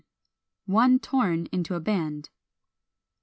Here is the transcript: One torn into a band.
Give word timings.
One 0.65 0.97
torn 0.97 1.45
into 1.51 1.75
a 1.75 1.79
band. 1.79 2.31